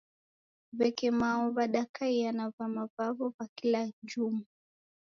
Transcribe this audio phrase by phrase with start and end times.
[0.79, 4.41] Weke mao wadakaia na vama vawo va kila jumwa.